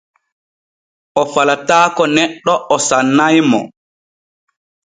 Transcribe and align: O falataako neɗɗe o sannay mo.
O 1.21 1.23
falataako 1.33 2.03
neɗɗe 2.15 2.53
o 2.73 2.75
sannay 2.87 3.35
mo. 3.49 3.59